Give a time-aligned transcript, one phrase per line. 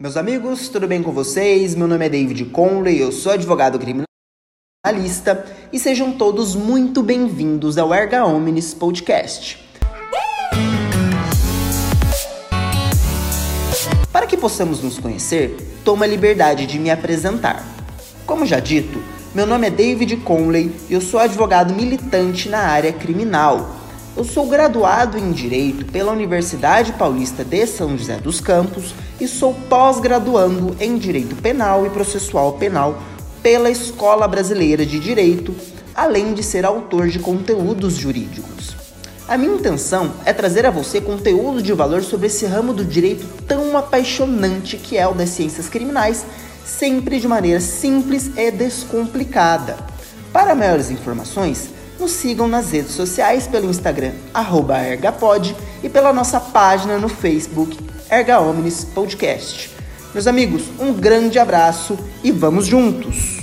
[0.00, 1.74] Meus amigos, tudo bem com vocês?
[1.74, 7.92] Meu nome é David Conley, eu sou advogado criminalista e sejam todos muito bem-vindos ao
[7.92, 9.62] Erga Omnis Podcast.
[14.10, 15.54] Para que possamos nos conhecer,
[15.84, 17.62] tomo a liberdade de me apresentar.
[18.24, 19.02] Como já dito,
[19.34, 23.79] meu nome é David Conley e eu sou advogado militante na área criminal.
[24.20, 29.54] Eu sou graduado em Direito pela Universidade Paulista de São José dos Campos e sou
[29.54, 33.02] pós-graduando em Direito Penal e Processual Penal
[33.42, 35.54] pela Escola Brasileira de Direito,
[35.94, 38.76] além de ser autor de conteúdos jurídicos.
[39.26, 43.26] A minha intenção é trazer a você conteúdo de valor sobre esse ramo do direito
[43.48, 46.26] tão apaixonante que é o das ciências criminais,
[46.62, 49.78] sempre de maneira simples e descomplicada.
[50.30, 54.12] Para maiores informações, nos sigam nas redes sociais pelo Instagram
[54.90, 57.78] @ergapod e pela nossa página no Facebook
[58.10, 59.70] Erga Omnis Podcast.
[60.12, 63.39] Meus amigos, um grande abraço e vamos juntos!